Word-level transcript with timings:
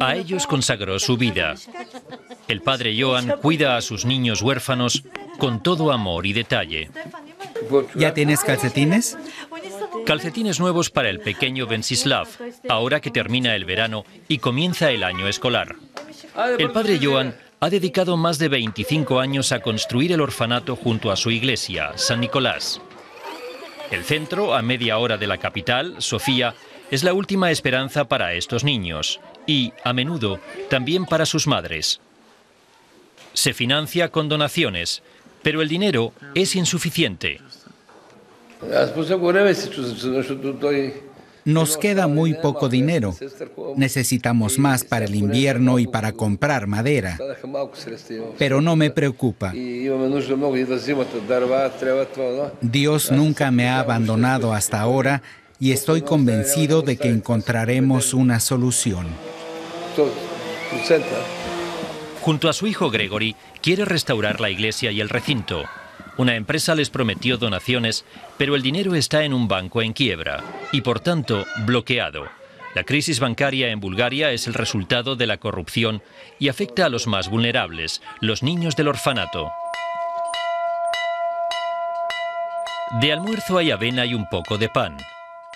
A 0.00 0.16
ellos 0.16 0.46
consagró 0.46 0.98
su 0.98 1.16
vida. 1.16 1.54
El 2.48 2.62
padre 2.62 2.94
Joan 2.98 3.34
cuida 3.42 3.76
a 3.76 3.82
sus 3.82 4.04
niños 4.04 4.42
huérfanos 4.42 5.02
con 5.38 5.62
todo 5.62 5.92
amor 5.92 6.26
y 6.26 6.32
detalle. 6.32 6.90
¿Ya 7.94 8.14
tienes 8.14 8.40
calcetines? 8.40 9.18
Calcetines 10.06 10.60
nuevos 10.60 10.90
para 10.90 11.10
el 11.10 11.20
pequeño 11.20 11.66
Vensislav, 11.66 12.28
ahora 12.68 13.00
que 13.00 13.10
termina 13.10 13.54
el 13.54 13.64
verano 13.64 14.04
y 14.28 14.38
comienza 14.38 14.90
el 14.90 15.02
año 15.02 15.28
escolar. 15.28 15.76
El 16.58 16.70
padre 16.72 16.98
Joan 17.02 17.34
ha 17.60 17.70
dedicado 17.70 18.16
más 18.16 18.38
de 18.38 18.48
25 18.48 19.20
años 19.20 19.52
a 19.52 19.60
construir 19.60 20.12
el 20.12 20.20
orfanato 20.20 20.76
junto 20.76 21.10
a 21.10 21.16
su 21.16 21.30
iglesia, 21.30 21.92
San 21.96 22.20
Nicolás. 22.20 22.80
El 23.90 24.04
centro, 24.04 24.54
a 24.54 24.62
media 24.62 24.98
hora 24.98 25.16
de 25.16 25.26
la 25.26 25.38
capital, 25.38 25.96
Sofía, 25.98 26.54
es 26.90 27.04
la 27.04 27.12
última 27.12 27.50
esperanza 27.50 28.04
para 28.04 28.34
estos 28.34 28.64
niños 28.64 29.20
y, 29.46 29.72
a 29.84 29.92
menudo, 29.92 30.40
también 30.68 31.06
para 31.06 31.26
sus 31.26 31.46
madres. 31.46 32.00
Se 33.32 33.52
financia 33.52 34.10
con 34.10 34.28
donaciones, 34.28 35.02
pero 35.42 35.60
el 35.60 35.68
dinero 35.68 36.12
es 36.34 36.54
insuficiente. 36.56 37.40
Nos 41.44 41.76
queda 41.76 42.06
muy 42.06 42.34
poco 42.34 42.68
dinero. 42.70 43.14
Necesitamos 43.76 44.58
más 44.58 44.82
para 44.82 45.04
el 45.04 45.14
invierno 45.14 45.78
y 45.78 45.86
para 45.86 46.12
comprar 46.12 46.66
madera. 46.66 47.18
Pero 48.38 48.62
no 48.62 48.76
me 48.76 48.90
preocupa. 48.90 49.52
Dios 52.62 53.12
nunca 53.12 53.50
me 53.50 53.68
ha 53.68 53.78
abandonado 53.80 54.54
hasta 54.54 54.80
ahora 54.80 55.22
y 55.60 55.72
estoy 55.72 56.02
convencido 56.02 56.82
de 56.82 56.96
que 56.96 57.08
encontraremos 57.08 58.14
una 58.14 58.40
solución. 58.40 59.06
Junto 62.20 62.48
a 62.48 62.52
su 62.52 62.66
hijo 62.66 62.90
Gregory, 62.90 63.36
quiere 63.60 63.84
restaurar 63.84 64.40
la 64.40 64.50
iglesia 64.50 64.90
y 64.90 65.00
el 65.00 65.08
recinto. 65.08 65.64
Una 66.16 66.36
empresa 66.36 66.74
les 66.74 66.90
prometió 66.90 67.38
donaciones, 67.38 68.04
pero 68.38 68.56
el 68.56 68.62
dinero 68.62 68.94
está 68.94 69.24
en 69.24 69.34
un 69.34 69.48
banco 69.48 69.82
en 69.82 69.92
quiebra 69.92 70.42
y 70.72 70.80
por 70.80 71.00
tanto 71.00 71.44
bloqueado. 71.66 72.26
La 72.74 72.84
crisis 72.84 73.20
bancaria 73.20 73.68
en 73.68 73.80
Bulgaria 73.80 74.32
es 74.32 74.46
el 74.46 74.54
resultado 74.54 75.16
de 75.16 75.26
la 75.26 75.36
corrupción 75.36 76.02
y 76.38 76.48
afecta 76.48 76.86
a 76.86 76.88
los 76.88 77.06
más 77.06 77.28
vulnerables, 77.28 78.02
los 78.20 78.42
niños 78.42 78.74
del 78.74 78.88
orfanato. 78.88 79.50
De 83.00 83.12
almuerzo 83.12 83.58
hay 83.58 83.70
avena 83.70 84.06
y 84.06 84.14
un 84.14 84.28
poco 84.28 84.56
de 84.58 84.68
pan. 84.68 84.96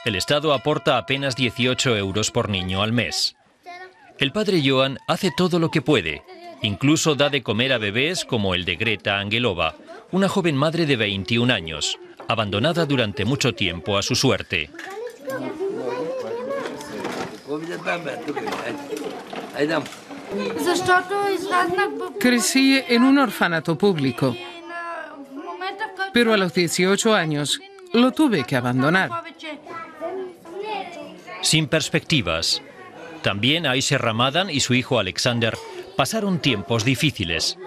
El 0.09 0.15
Estado 0.15 0.55
aporta 0.55 0.97
apenas 0.97 1.37
18 1.37 1.95
euros 1.95 2.31
por 2.31 2.49
niño 2.49 2.83
al 2.83 2.95
mes. 2.95 3.37
El 4.19 4.33
padre 4.33 4.63
Joan 4.65 4.99
hace 5.07 5.31
todo 5.37 5.59
lo 5.59 5.71
que 5.71 5.83
puede, 5.83 6.23
incluso 6.63 7.15
da 7.15 7.29
de 7.29 7.43
comer 7.43 7.75
a 7.75 7.79
bebés 7.79 8.25
como 8.25 8.55
el 8.55 8.65
de 8.65 8.77
Greta 8.77 9.19
Angelova, 9.19 9.75
una 10.11 10.27
joven 10.27 10.57
madre 10.57 10.87
de 10.87 10.97
21 10.97 11.53
años, 11.53 11.99
abandonada 12.27 12.87
durante 12.87 13.27
mucho 13.27 13.55
tiempo 13.55 13.99
a 13.99 14.03
su 14.03 14.15
suerte. 14.15 14.71
Crecí 22.19 22.83
en 22.89 23.03
un 23.03 23.19
orfanato 23.19 23.77
público, 23.77 24.35
pero 26.15 26.33
a 26.33 26.39
los 26.39 26.55
18 26.55 27.15
años 27.15 27.61
lo 27.93 28.11
tuve 28.13 28.45
que 28.45 28.57
abandonar. 28.57 29.11
Sin 31.43 31.69
perspectivas. 31.69 32.63
También 33.23 33.67
Aisha 33.67 33.99
Ramadan 33.99 34.51
y 34.51 34.61
su 34.61 34.75
hijo 34.75 34.99
Alexander 34.99 35.57
pasaron 35.97 36.39
tiempos 36.41 36.85
difíciles. 36.85 37.59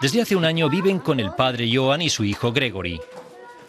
Desde 0.00 0.22
hace 0.22 0.36
un 0.36 0.44
año 0.44 0.68
viven 0.68 1.00
con 1.00 1.20
el 1.20 1.32
padre 1.32 1.68
Joan 1.72 2.02
y 2.02 2.08
su 2.10 2.24
hijo 2.24 2.52
Gregory. 2.52 3.00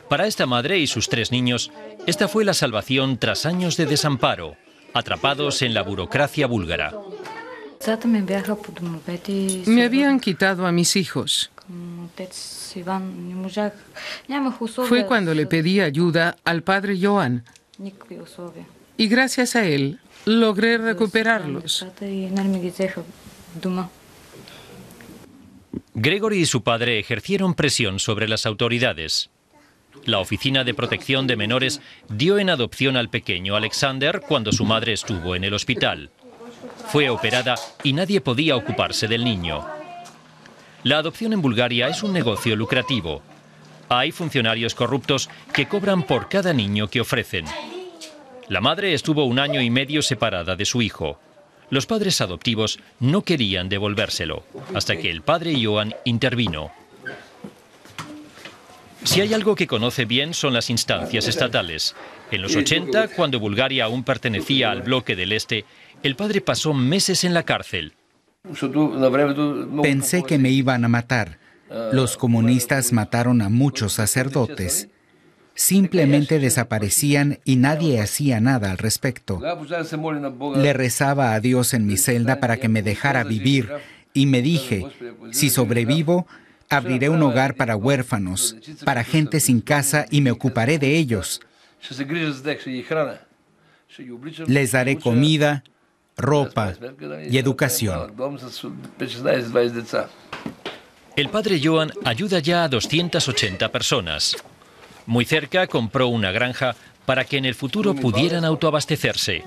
Para 0.08 0.28
esta 0.28 0.46
madre 0.46 0.80
y 0.80 0.88
sus 0.88 1.10
tres 1.10 1.32
niños, 1.32 1.72
esta 2.08 2.28
fue 2.28 2.46
la 2.46 2.54
salvación 2.54 3.18
tras 3.18 3.46
años 3.46 3.78
de 3.78 3.86
desamparo, 3.86 4.56
atrapados 4.94 5.62
en 5.62 5.74
la 5.74 5.84
burocracia 5.84 6.48
búlgara. 6.48 6.94
Me 9.66 9.84
habían 9.84 10.20
quitado 10.20 10.66
a 10.66 10.72
mis 10.72 10.96
hijos. 10.96 11.52
Fue 14.88 15.06
cuando 15.06 15.34
le 15.34 15.46
pedí 15.46 15.80
ayuda 15.80 16.38
al 16.44 16.64
padre 16.64 16.98
Joan. 17.02 17.44
Y 19.00 19.08
gracias 19.08 19.56
a 19.56 19.64
él 19.66 19.98
logré 20.26 20.78
recuperarlos. 20.78 21.86
Gregory 25.94 26.40
y 26.40 26.46
su 26.46 26.64
padre 26.64 27.00
ejercieron 27.00 27.54
presión 27.54 28.00
sobre 28.00 28.28
las 28.28 28.46
autoridades. 28.46 29.30
La 30.04 30.20
Oficina 30.20 30.66
de 30.66 30.74
Protección 30.74 31.28
de 31.28 31.38
Menores 31.38 31.80
dio 32.10 32.40
en 32.40 32.50
adopción 32.50 32.98
al 32.98 33.08
pequeño 33.08 33.56
Alexander 33.56 34.20
cuando 34.20 34.52
su 34.52 34.66
madre 34.66 34.92
estuvo 34.92 35.34
en 35.34 35.46
el 35.46 35.54
hospital. 35.54 36.10
Fue 36.90 37.10
operada 37.10 37.56
y 37.84 37.94
nadie 37.94 38.20
podía 38.20 38.58
ocuparse 38.58 39.08
del 39.08 39.24
niño. 39.24 39.66
La 40.84 40.98
adopción 40.98 41.32
en 41.32 41.42
Bulgaria 41.42 41.88
es 41.88 42.04
un 42.04 42.12
negocio 42.12 42.54
lucrativo. 42.58 43.22
Hay 43.88 44.12
funcionarios 44.12 44.76
corruptos 44.76 45.30
que 45.54 45.70
cobran 45.70 46.04
por 46.04 46.28
cada 46.28 46.52
niño 46.52 46.90
que 46.90 47.00
ofrecen. 47.00 47.46
La 48.50 48.62
madre 48.62 48.96
estuvo 48.96 49.26
un 49.26 49.38
año 49.38 49.62
y 49.62 49.70
medio 49.70 50.02
separada 50.02 50.56
de 50.56 50.66
su 50.66 50.82
hijo. 50.82 51.20
Los 51.70 51.86
padres 51.86 52.20
adoptivos 52.20 52.80
no 53.00 53.22
querían 53.22 53.70
devolvérselo, 53.70 54.44
hasta 54.74 54.98
que 54.98 55.12
el 55.12 55.22
padre 55.22 55.54
Joan 55.64 55.94
intervino. 56.04 56.72
Si 59.04 59.22
hay 59.22 59.36
algo 59.36 59.56
que 59.56 59.68
conoce 59.68 60.06
bien 60.06 60.34
son 60.34 60.54
las 60.56 60.72
instancias 60.72 61.28
estatales. 61.28 61.96
En 62.32 62.42
los 62.42 62.56
80, 62.56 63.10
cuando 63.10 63.40
Bulgaria 63.40 63.86
aún 63.86 64.04
pertenecía 64.04 64.72
al 64.72 64.82
bloque 64.82 65.16
del 65.16 65.32
Este, 65.32 65.66
el 66.02 66.16
padre 66.16 66.42
pasó 66.42 66.74
meses 66.74 67.24
en 67.24 67.36
la 67.36 67.44
cárcel. 67.44 67.94
Pensé 69.84 70.24
que 70.24 70.40
me 70.40 70.50
iban 70.50 70.86
a 70.86 70.88
matar. 70.88 71.38
Los 71.92 72.18
comunistas 72.18 72.94
mataron 72.94 73.44
a 73.44 73.50
muchos 73.50 73.94
sacerdotes 73.94 74.90
simplemente 75.60 76.40
desaparecían 76.40 77.40
y 77.44 77.58
nadie 77.58 78.00
hacía 78.00 78.40
nada 78.40 78.72
al 78.72 78.78
respecto. 78.78 79.42
Le 80.56 80.72
rezaba 80.72 81.34
a 81.34 81.42
Dios 81.42 81.74
en 81.74 81.86
mi 81.86 81.98
celda 81.98 82.40
para 82.40 82.56
que 82.56 82.70
me 82.70 82.82
dejara 82.82 83.26
vivir 83.26 83.70
y 84.14 84.26
me 84.26 84.42
dije, 84.42 84.86
si 85.32 85.50
sobrevivo, 85.50 86.28
abriré 86.70 87.10
un 87.10 87.22
hogar 87.24 87.56
para 87.56 87.76
huérfanos, 87.76 88.56
para 88.86 89.04
gente 89.04 89.42
sin 89.42 89.60
casa 89.60 90.06
y 90.10 90.22
me 90.22 90.32
ocuparé 90.32 90.80
de 90.80 90.96
ellos. 90.96 91.42
Les 94.48 94.72
daré 94.72 94.98
comida, 94.98 95.66
ropa 96.16 96.74
y 97.30 97.38
educación. 97.38 98.14
El 101.18 101.30
padre 101.30 101.60
Joan 101.62 101.92
ayuda 102.06 102.40
ya 102.40 102.64
a 102.64 102.70
280 102.70 103.70
personas. 103.74 104.38
Muy 105.10 105.26
cerca 105.26 105.66
compró 105.66 106.08
una 106.08 106.32
granja 106.32 106.76
para 107.08 107.26
que 107.26 107.38
en 107.38 107.46
el 107.46 107.56
futuro 107.56 107.96
pudieran 107.96 108.46
autoabastecerse. 108.46 109.44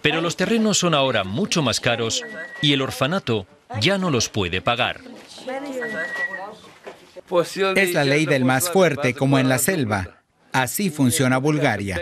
Pero 0.00 0.22
los 0.22 0.36
terrenos 0.36 0.78
son 0.78 0.94
ahora 0.94 1.22
mucho 1.22 1.60
más 1.60 1.78
caros 1.78 2.24
y 2.62 2.72
el 2.72 2.80
orfanato 2.80 3.46
ya 3.78 3.98
no 3.98 4.08
los 4.08 4.30
puede 4.30 4.62
pagar. 4.62 5.02
Es 7.76 7.92
la 7.92 8.04
ley 8.04 8.24
del 8.24 8.46
más 8.46 8.70
fuerte, 8.70 9.12
como 9.12 9.38
en 9.38 9.50
la 9.50 9.58
selva. 9.58 10.22
Así 10.50 10.88
funciona 10.88 11.36
Bulgaria. 11.36 12.00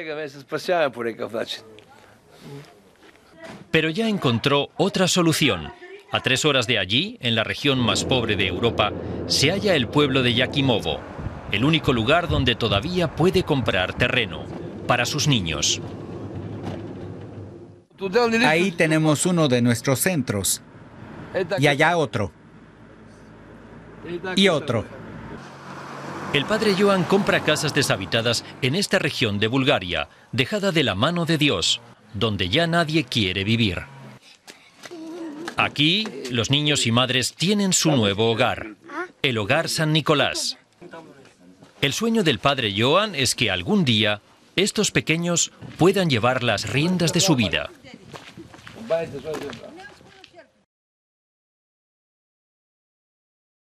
Pero 3.73 3.91
ya 3.91 4.09
encontró 4.09 4.69
otra 4.77 5.09
solución. 5.09 5.73
A 6.13 6.21
tres 6.21 6.45
horas 6.45 6.69
de 6.69 6.79
allí, 6.79 7.19
en 7.21 7.35
la 7.35 7.43
región 7.43 7.81
más 7.81 8.05
pobre 8.05 8.37
de 8.37 8.47
Europa, 8.47 8.93
se 9.27 9.51
halla 9.51 9.75
el 9.75 9.89
pueblo 9.89 10.23
de 10.23 10.35
Yakimovo, 10.35 11.01
el 11.53 11.65
único 11.65 11.93
lugar 11.93 12.29
donde 12.29 12.55
todavía 12.55 13.15
puede 13.15 13.43
comprar 13.43 13.95
terreno 13.95 14.45
para 14.87 15.07
sus 15.07 15.29
niños. 15.29 15.81
Ahí 18.45 18.73
tenemos 18.73 19.27
uno 19.27 19.49
de 19.49 19.63
nuestros 19.63 20.01
centros. 20.01 20.63
Y 21.59 21.67
allá 21.67 21.97
otro. 21.97 22.33
Y 24.37 24.49
otro. 24.49 24.85
El 26.33 26.45
padre 26.45 26.75
Joan 26.79 27.05
compra 27.05 27.41
casas 27.41 27.73
deshabitadas 27.73 28.45
en 28.61 28.75
esta 28.75 28.99
región 28.99 29.39
de 29.39 29.47
Bulgaria, 29.47 30.09
dejada 30.33 30.73
de 30.73 30.83
la 30.85 30.95
mano 30.95 31.25
de 31.25 31.39
Dios, 31.39 31.81
donde 32.13 32.49
ya 32.49 32.67
nadie 32.67 33.05
quiere 33.05 33.45
vivir. 33.45 33.83
Aquí, 35.57 36.07
los 36.31 36.51
niños 36.51 36.87
y 36.87 36.93
madres 36.93 37.35
tienen 37.35 37.73
su 37.73 37.91
nuevo 37.93 38.31
hogar, 38.31 38.75
el 39.23 39.39
hogar 39.39 39.71
San 39.71 39.93
Nicolás. 39.93 40.59
El 41.87 41.93
sueño 41.93 42.25
del 42.25 42.41
padre 42.41 42.75
Joan 42.77 43.15
es 43.15 43.37
que 43.37 43.49
algún 43.49 43.85
día 43.85 44.21
estos 44.57 44.91
pequeños 44.91 45.53
puedan 45.79 46.11
llevar 46.11 46.43
las 46.43 46.69
riendas 46.69 47.13
de 47.13 47.21
su 47.21 47.37
vida. 47.37 47.71